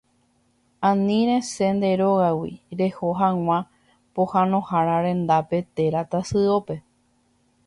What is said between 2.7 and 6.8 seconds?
reho hag̃ua pohãnohára rendápe térã tasyópe.